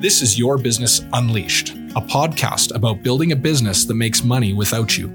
[0.00, 4.96] This is Your Business Unleashed, a podcast about building a business that makes money without
[4.96, 5.12] you.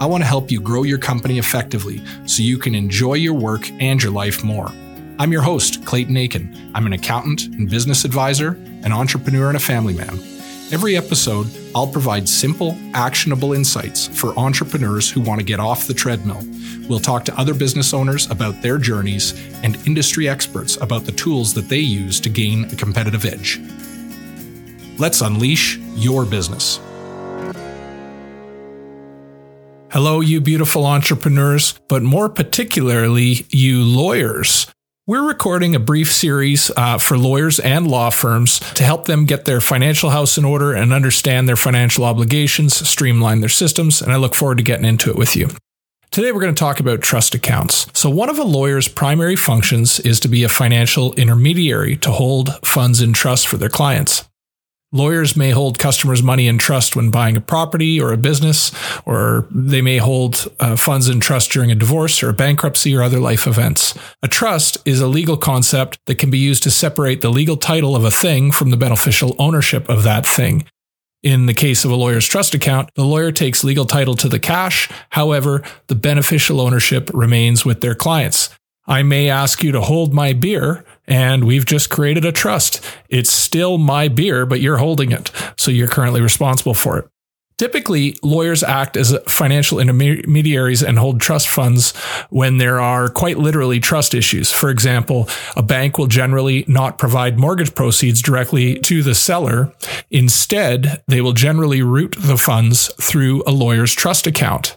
[0.00, 3.70] I want to help you grow your company effectively so you can enjoy your work
[3.80, 4.72] and your life more.
[5.20, 6.72] I'm your host, Clayton Achen.
[6.74, 10.18] I'm an accountant and business advisor, an entrepreneur, and a family man.
[10.72, 15.94] Every episode, I'll provide simple, actionable insights for entrepreneurs who want to get off the
[15.94, 16.42] treadmill.
[16.88, 21.54] We'll talk to other business owners about their journeys and industry experts about the tools
[21.54, 23.60] that they use to gain a competitive edge.
[24.96, 26.78] Let's unleash your business.
[29.90, 34.66] Hello, you beautiful entrepreneurs, but more particularly, you lawyers.
[35.06, 39.44] We're recording a brief series uh, for lawyers and law firms to help them get
[39.44, 44.16] their financial house in order and understand their financial obligations, streamline their systems, and I
[44.16, 45.50] look forward to getting into it with you.
[46.10, 47.86] Today, we're going to talk about trust accounts.
[47.92, 52.64] So, one of a lawyer's primary functions is to be a financial intermediary to hold
[52.64, 54.24] funds in trust for their clients.
[54.94, 58.70] Lawyers may hold customers' money in trust when buying a property or a business,
[59.04, 63.02] or they may hold uh, funds in trust during a divorce or a bankruptcy or
[63.02, 63.98] other life events.
[64.22, 67.96] A trust is a legal concept that can be used to separate the legal title
[67.96, 70.64] of a thing from the beneficial ownership of that thing.
[71.24, 74.38] In the case of a lawyer's trust account, the lawyer takes legal title to the
[74.38, 74.88] cash.
[75.10, 78.50] However, the beneficial ownership remains with their clients.
[78.86, 82.80] I may ask you to hold my beer, and we've just created a trust.
[83.08, 85.30] It's still my beer, but you're holding it.
[85.56, 87.08] So you're currently responsible for it.
[87.56, 91.96] Typically, lawyers act as financial intermediaries and hold trust funds
[92.28, 94.50] when there are quite literally trust issues.
[94.50, 99.72] For example, a bank will generally not provide mortgage proceeds directly to the seller.
[100.10, 104.76] Instead, they will generally route the funds through a lawyer's trust account.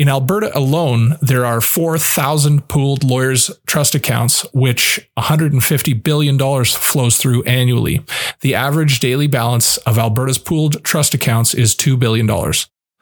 [0.00, 7.42] In Alberta alone, there are 4,000 pooled lawyers' trust accounts, which $150 billion flows through
[7.42, 8.02] annually.
[8.40, 12.26] The average daily balance of Alberta's pooled trust accounts is $2 billion.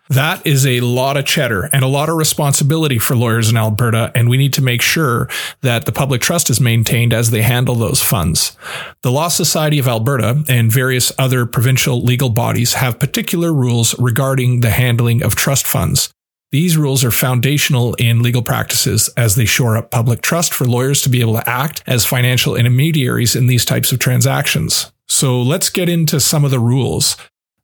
[0.09, 4.11] That is a lot of cheddar and a lot of responsibility for lawyers in Alberta,
[4.17, 5.29] and we need to make sure
[5.61, 8.57] that the public trust is maintained as they handle those funds.
[9.03, 14.63] The Law Society of Alberta and various other provincial legal bodies have particular rules regarding
[14.63, 16.13] the handling of trust funds.
[16.51, 21.03] These rules are foundational in legal practices as they shore up public trust for lawyers
[21.03, 24.91] to be able to act as financial intermediaries in these types of transactions.
[25.09, 27.17] So let's get into some of the rules.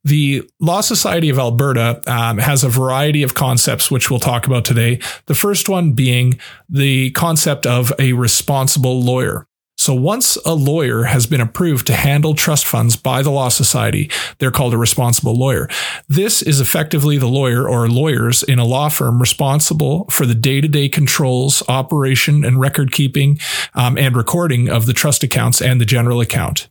[0.04, 4.66] The Law Society of Alberta um, has a variety of concepts, which we'll talk about
[4.66, 5.00] today.
[5.26, 9.46] The first one being the concept of a responsible lawyer.
[9.84, 14.10] So once a lawyer has been approved to handle trust funds by the Law Society,
[14.38, 15.68] they're called a responsible lawyer.
[16.08, 20.88] This is effectively the lawyer or lawyers in a law firm responsible for the day-to-day
[20.88, 23.38] controls, operation and record keeping
[23.74, 26.70] um, and recording of the trust accounts and the general account.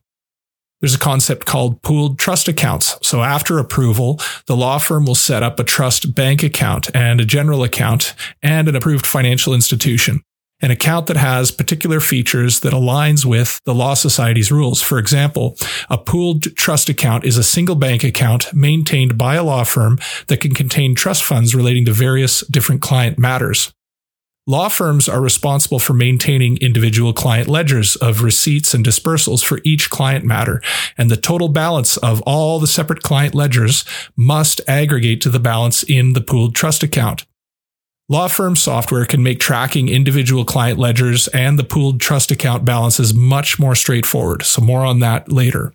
[0.82, 2.98] There's a concept called pooled trust accounts.
[3.04, 7.26] So after approval, the law firm will set up a trust bank account and a
[7.26, 10.24] general account and an approved financial institution
[10.64, 14.82] an account that has particular features that aligns with the Law Society's rules.
[14.82, 15.58] For example,
[15.90, 20.40] a pooled trust account is a single bank account maintained by a law firm that
[20.40, 23.74] can contain trust funds relating to various different client matters.
[24.48, 29.90] Law firms are responsible for maintaining individual client ledgers of receipts and dispersals for each
[29.90, 30.62] client matter,
[30.98, 33.84] and the total balance of all the separate client ledgers
[34.16, 37.26] must aggregate to the balance in the pooled trust account.
[38.14, 43.12] Law firm software can make tracking individual client ledgers and the pooled trust account balances
[43.12, 44.44] much more straightforward.
[44.44, 45.74] So more on that later.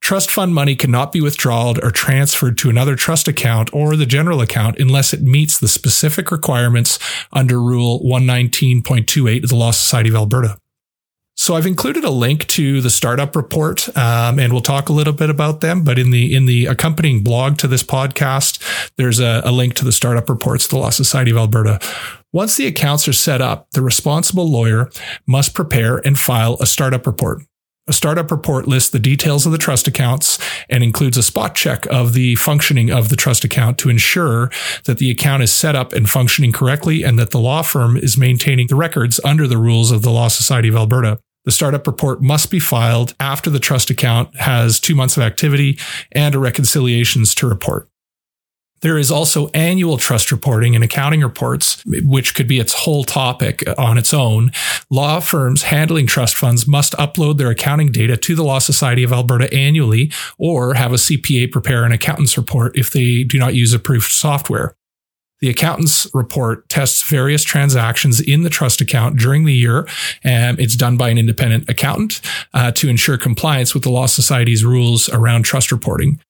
[0.00, 4.40] Trust fund money cannot be withdrawn or transferred to another trust account or the general
[4.40, 7.00] account unless it meets the specific requirements
[7.32, 10.58] under Rule 119.28 of the Law Society of Alberta.
[11.46, 15.12] So I've included a link to the startup report, um, and we'll talk a little
[15.12, 15.84] bit about them.
[15.84, 19.84] But in the in the accompanying blog to this podcast, there's a, a link to
[19.84, 21.78] the startup reports, the Law Society of Alberta.
[22.32, 24.90] Once the accounts are set up, the responsible lawyer
[25.28, 27.42] must prepare and file a startup report.
[27.86, 31.86] A startup report lists the details of the trust accounts and includes a spot check
[31.86, 34.50] of the functioning of the trust account to ensure
[34.86, 38.18] that the account is set up and functioning correctly and that the law firm is
[38.18, 41.20] maintaining the records under the rules of the Law Society of Alberta.
[41.46, 45.78] The startup report must be filed after the trust account has two months of activity
[46.12, 47.88] and a reconciliations to report.
[48.82, 53.64] There is also annual trust reporting and accounting reports, which could be its whole topic
[53.78, 54.50] on its own.
[54.90, 59.12] Law firms handling trust funds must upload their accounting data to the Law Society of
[59.12, 63.72] Alberta annually or have a CPA prepare an accountant's report if they do not use
[63.72, 64.75] approved software.
[65.40, 69.86] The accountant's report tests various transactions in the trust account during the year,
[70.24, 72.20] and it's done by an independent accountant
[72.54, 76.20] uh, to ensure compliance with the Law Society's rules around trust reporting.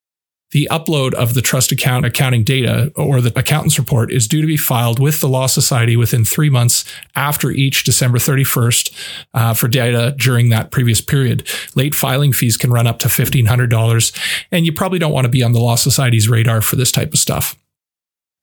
[0.53, 4.47] The upload of the trust account accounting data or the accountant's report is due to
[4.47, 6.85] be filed with the Law Society within three months
[7.17, 8.93] after each December 31st
[9.35, 11.49] uh, for data during that previous period.
[11.75, 15.43] Late filing fees can run up to $1,500, and you probably don't want to be
[15.43, 17.57] on the Law Society's radar for this type of stuff.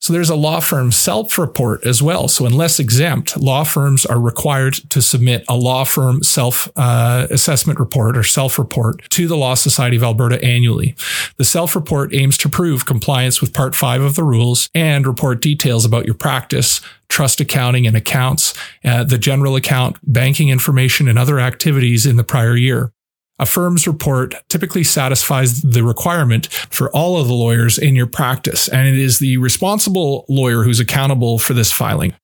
[0.04, 2.28] So there's a law firm self report as well.
[2.28, 7.80] So unless exempt, law firms are required to submit a law firm self uh, assessment
[7.80, 10.94] report or self report to the Law Society of Alberta annually.
[11.38, 15.42] The self report aims to prove compliance with Part 5 of the rules and report
[15.42, 18.54] details about your practice, trust accounting and accounts,
[18.84, 22.92] uh, the general account, banking information, and other activities in the prior year.
[23.44, 28.69] A firm's report typically satisfies the requirement for all of the lawyers in your practice,
[28.69, 32.16] and it is the responsible lawyer who's accountable for this filing.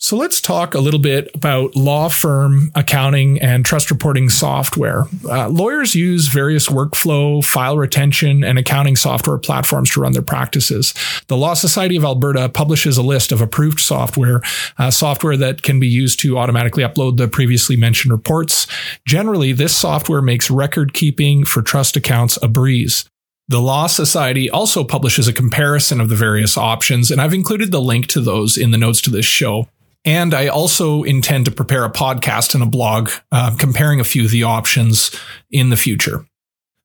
[0.00, 5.06] So let's talk a little bit about law firm accounting and trust reporting software.
[5.28, 10.94] Uh, lawyers use various workflow, file retention, and accounting software platforms to run their practices.
[11.26, 14.40] The Law Society of Alberta publishes a list of approved software,
[14.78, 18.68] uh, software that can be used to automatically upload the previously mentioned reports.
[19.04, 23.04] Generally, this software makes record keeping for trust accounts a breeze.
[23.48, 27.80] The Law Society also publishes a comparison of the various options, and I've included the
[27.80, 29.66] link to those in the notes to this show.
[30.04, 34.24] And I also intend to prepare a podcast and a blog uh, comparing a few
[34.24, 35.10] of the options
[35.50, 36.24] in the future.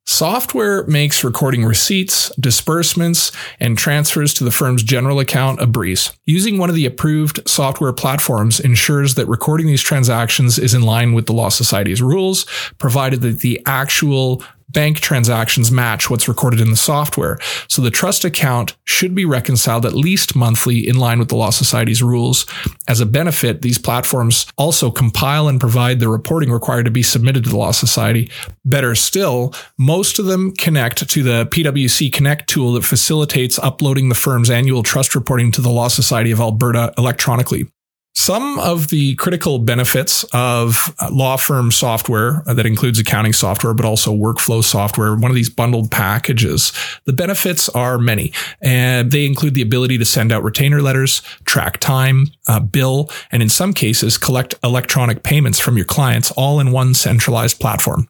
[0.05, 3.31] Software makes recording receipts, disbursements,
[3.61, 6.11] and transfers to the firm's general account a breeze.
[6.25, 11.13] Using one of the approved software platforms ensures that recording these transactions is in line
[11.13, 12.45] with the Law Society's rules,
[12.79, 17.37] provided that the actual bank transactions match what's recorded in the software.
[17.67, 21.51] So the trust account should be reconciled at least monthly in line with the Law
[21.51, 22.45] Society's rules.
[22.87, 27.43] As a benefit, these platforms also compile and provide the reporting required to be submitted
[27.43, 28.29] to the Law Society.
[28.65, 34.15] Better still, most of them connect to the PwC Connect tool that facilitates uploading the
[34.15, 37.67] firm's annual trust reporting to the Law Society of Alberta electronically.
[38.15, 44.13] Some of the critical benefits of law firm software that includes accounting software, but also
[44.13, 46.71] workflow software, one of these bundled packages,
[47.05, 48.31] the benefits are many.
[48.61, 53.41] And they include the ability to send out retainer letters, track time, uh, bill, and
[53.41, 58.07] in some cases, collect electronic payments from your clients all in one centralized platform.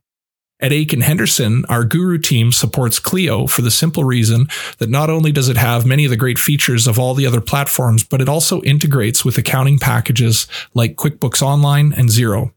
[0.63, 5.33] At Achen Henderson, our Guru team supports Clio for the simple reason that not only
[5.33, 8.29] does it have many of the great features of all the other platforms, but it
[8.29, 12.53] also integrates with accounting packages like QuickBooks Online and Xero.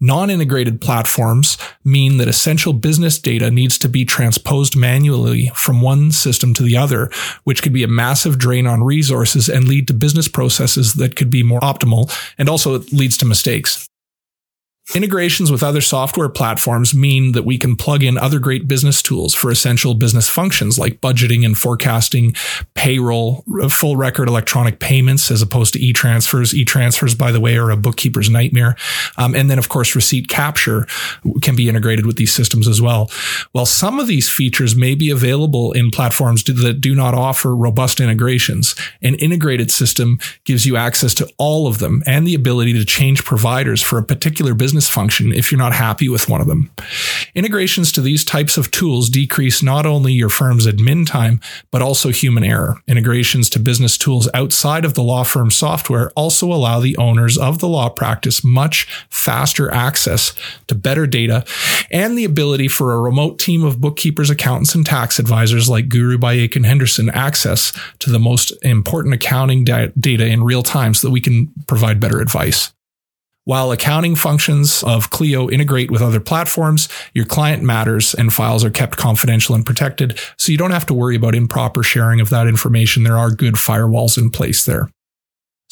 [0.00, 6.54] Non-integrated platforms mean that essential business data needs to be transposed manually from one system
[6.54, 7.10] to the other,
[7.44, 11.28] which could be a massive drain on resources and lead to business processes that could
[11.28, 13.86] be more optimal and also it leads to mistakes.
[14.96, 19.32] Integrations with other software platforms mean that we can plug in other great business tools
[19.32, 22.34] for essential business functions like budgeting and forecasting,
[22.74, 26.52] payroll, full record electronic payments as opposed to e-transfers.
[26.52, 28.74] E-transfers, by the way, are a bookkeeper's nightmare.
[29.16, 30.86] Um, and then, of course, receipt capture
[31.42, 33.08] can be integrated with these systems as well.
[33.52, 38.00] While some of these features may be available in platforms that do not offer robust
[38.00, 42.84] integrations, an integrated system gives you access to all of them and the ability to
[42.84, 46.46] change providers for a particular business business function if you're not happy with one of
[46.46, 46.70] them.
[47.34, 52.08] Integrations to these types of tools decrease not only your firm's admin time, but also
[52.08, 52.78] human error.
[52.88, 57.58] Integrations to business tools outside of the law firm software also allow the owners of
[57.58, 60.32] the law practice much faster access
[60.68, 61.44] to better data
[61.90, 66.16] and the ability for a remote team of bookkeepers, accountants, and tax advisors like Guru
[66.16, 71.12] by Achen Henderson access to the most important accounting data in real time so that
[71.12, 72.71] we can provide better advice.
[73.44, 78.70] While accounting functions of Clio integrate with other platforms, your client matters and files are
[78.70, 82.46] kept confidential and protected, so you don't have to worry about improper sharing of that
[82.46, 83.02] information.
[83.02, 84.88] There are good firewalls in place there.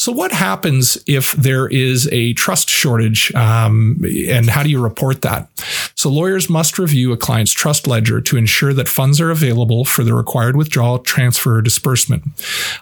[0.00, 5.20] So, what happens if there is a trust shortage, um, and how do you report
[5.20, 5.50] that?
[5.94, 10.02] So, lawyers must review a client's trust ledger to ensure that funds are available for
[10.02, 12.22] the required withdrawal, transfer, or disbursement.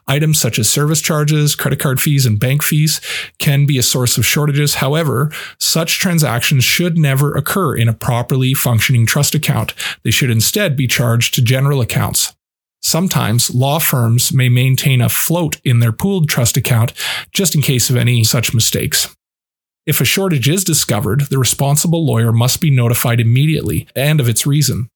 [0.07, 3.01] Items such as service charges, credit card fees, and bank fees
[3.41, 4.77] can be a source of shortages.
[4.77, 9.75] However, such transactions should never occur in a properly functioning trust account.
[10.05, 12.38] They should instead be charged to general accounts.
[12.83, 16.93] Sometimes law firms may maintain a float in their pooled trust account
[17.33, 19.15] just in case of any such mistakes.
[19.87, 24.47] If a shortage is discovered, the responsible lawyer must be notified immediately and of its
[24.47, 24.89] reason.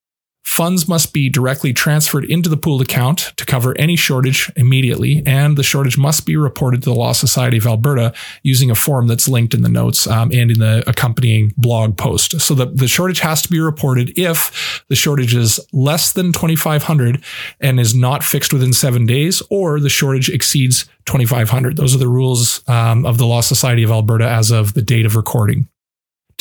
[0.45, 5.57] Funds must be directly transferred into the pooled account to cover any shortage immediately, and
[5.57, 9.29] the shortage must be reported to the Law Society of Alberta using a form that's
[9.29, 12.41] linked in the notes um, and in the accompanying blog post.
[12.41, 17.23] So the, the shortage has to be reported if the shortage is less than 2,500
[17.61, 21.77] and is not fixed within seven days, or the shortage exceeds 2,500.
[21.77, 25.07] Those are the rules um, of the Law Society of Alberta as of the date
[25.07, 25.69] of recording.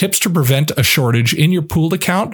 [0.01, 2.34] Tips to prevent a shortage in your pooled account.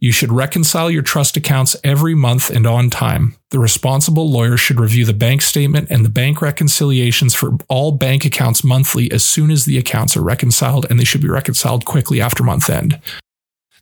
[0.00, 3.36] You should reconcile your trust accounts every month and on time.
[3.52, 8.26] The responsible lawyer should review the bank statement and the bank reconciliations for all bank
[8.26, 12.20] accounts monthly as soon as the accounts are reconciled, and they should be reconciled quickly
[12.20, 13.00] after month end.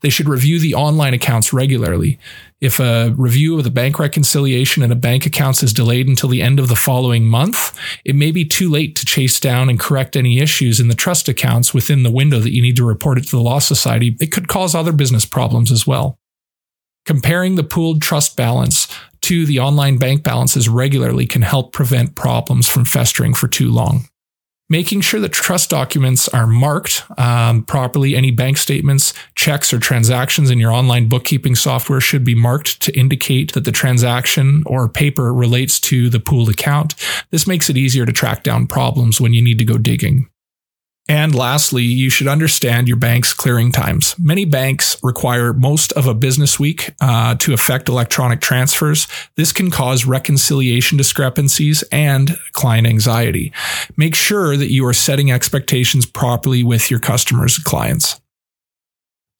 [0.04, 2.18] They should review the online accounts regularly.
[2.60, 6.42] If a review of the bank reconciliation and a bank accounts is delayed until the
[6.42, 10.14] end of the following month, it may be too late to chase down and correct
[10.14, 13.24] any issues in the trust accounts within the window that you need to report it
[13.28, 14.14] to the Law Society.
[14.20, 16.18] It could cause other business problems as well.
[17.06, 22.68] Comparing the pooled trust balance to the online bank balances regularly can help prevent problems
[22.68, 24.06] from festering for too long
[24.70, 28.16] making sure that trust documents are marked um, properly.
[28.16, 32.98] Any bank statements, checks, or transactions in your online bookkeeping software should be marked to
[32.98, 36.94] indicate that the transaction or paper relates to the pooled account.
[37.30, 40.28] This makes it easier to track down problems when you need to go digging.
[41.06, 44.14] And lastly, you should understand your bank's clearing times.
[44.18, 49.06] Many banks require most of a business week uh, to effect electronic transfers.
[49.36, 53.52] This can cause reconciliation discrepancies and client anxiety.
[53.98, 58.18] Make sure that you are setting expectations properly with your customers and clients.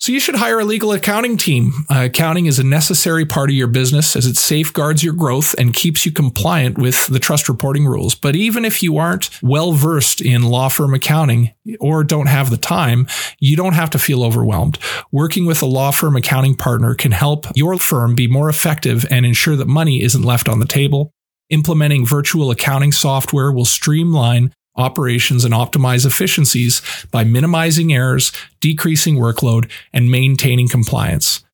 [0.00, 1.72] So you should hire a legal accounting team.
[1.88, 5.72] Uh, accounting is a necessary part of your business as it safeguards your growth and
[5.72, 8.14] keeps you compliant with the trust reporting rules.
[8.14, 12.58] But even if you aren't well versed in law firm accounting or don't have the
[12.58, 13.06] time,
[13.38, 14.78] you don't have to feel overwhelmed.
[15.10, 19.24] Working with a law firm accounting partner can help your firm be more effective and
[19.24, 21.12] ensure that money isn't left on the table.
[21.48, 29.71] Implementing virtual accounting software will streamline operations and optimize efficiencies by minimizing errors, decreasing workload,
[29.93, 31.45] and maintaining compliance.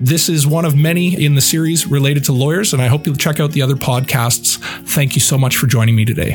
[0.00, 3.16] This is one of many in the series related to lawyers, and I hope you'll
[3.16, 4.58] check out the other podcasts.
[4.88, 6.34] Thank you so much for joining me today.